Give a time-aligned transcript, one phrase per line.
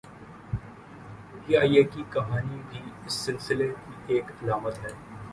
[1.41, 4.91] P I A کی کہانی بھی اس سلسلے کی ایک علامت ہے۔